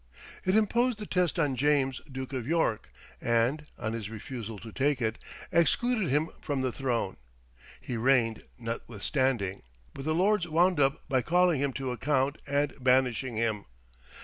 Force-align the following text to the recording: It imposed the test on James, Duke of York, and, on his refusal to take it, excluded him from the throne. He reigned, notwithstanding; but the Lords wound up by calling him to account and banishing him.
It 0.45 0.55
imposed 0.55 0.97
the 0.97 1.05
test 1.05 1.37
on 1.37 1.55
James, 1.55 2.01
Duke 2.11 2.33
of 2.33 2.47
York, 2.47 2.89
and, 3.21 3.67
on 3.77 3.93
his 3.93 4.09
refusal 4.09 4.57
to 4.57 4.71
take 4.71 4.99
it, 4.99 5.19
excluded 5.51 6.09
him 6.09 6.29
from 6.41 6.61
the 6.61 6.71
throne. 6.71 7.17
He 7.81 7.97
reigned, 7.97 8.45
notwithstanding; 8.57 9.61
but 9.93 10.03
the 10.05 10.15
Lords 10.15 10.47
wound 10.47 10.79
up 10.79 11.07
by 11.07 11.21
calling 11.21 11.61
him 11.61 11.71
to 11.73 11.91
account 11.91 12.41
and 12.47 12.73
banishing 12.83 13.35
him. 13.35 13.65